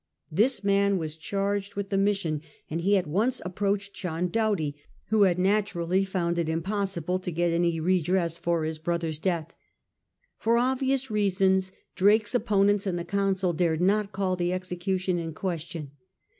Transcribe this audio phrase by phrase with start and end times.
[0.31, 2.39] This man was charged with 96 SIR FRAN'CIS DRAKE chap.
[2.39, 4.75] the mission, and he at once approached John Doughty,
[5.09, 9.53] who had naturally found it impossible to get any redress for his brother's death.
[10.39, 15.91] For obvious reasons Drake's opponents in the Council dared not call the execution in question.